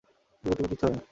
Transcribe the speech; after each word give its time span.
কুকুর-টুকুর 0.43 0.69
কিচ্ছু 0.71 0.85
হবে 0.85 0.93
না! 0.93 0.99